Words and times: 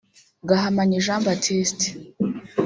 Gahamanyi 0.49 1.03
Jean 1.05 1.21
Baptiste 1.25 1.87